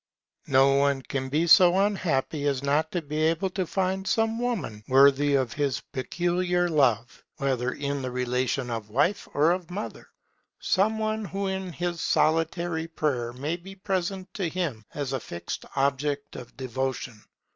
[0.47, 4.83] No one can be so unhappy as not to be able to find some woman
[4.87, 10.07] worthy of his peculiar love, whether in the relation of wife or of mother;
[10.59, 15.65] some one who in his solitary prayer may be present to him as a fixed
[15.75, 17.21] object of devotion.